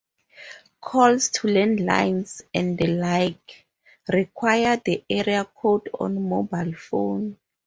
[0.81, 3.67] Calls to landlines, and the like,
[4.11, 7.37] require the area code on mobile phone.